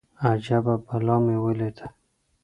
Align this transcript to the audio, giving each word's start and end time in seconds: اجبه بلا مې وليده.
اجبه 0.31 0.73
بلا 0.87 1.15
مې 1.25 1.35
وليده. 1.43 1.87